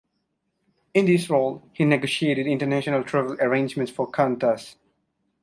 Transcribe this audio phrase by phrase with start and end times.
[0.95, 4.77] In this role he negotiated international travel arrangements for Qantas.